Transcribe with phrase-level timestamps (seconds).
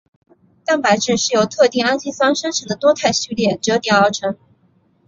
[0.65, 4.35] 蛋白质是由特定氨基酸生成的多肽序列折叠而成。